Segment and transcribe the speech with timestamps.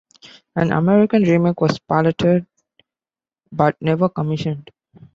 [0.55, 2.47] An American remake was piloted
[3.51, 4.71] but never commissioned.